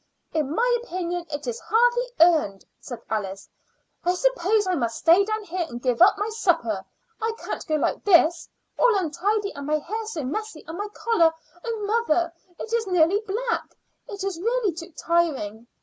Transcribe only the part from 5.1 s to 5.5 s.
down